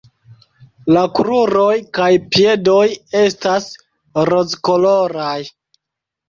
La 0.95 1.01
kruroj 1.17 1.73
kaj 1.97 2.07
piedoj 2.37 2.87
estas 3.21 3.69
rozkoloraj. 4.31 5.37